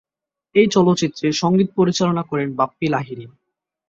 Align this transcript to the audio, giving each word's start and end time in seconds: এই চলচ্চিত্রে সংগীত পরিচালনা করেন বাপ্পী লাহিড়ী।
এই 0.55 0.67
চলচ্চিত্রে 0.67 1.27
সংগীত 1.33 1.69
পরিচালনা 1.75 2.23
করেন 2.23 2.49
বাপ্পী 2.55 2.87
লাহিড়ী। 2.87 3.25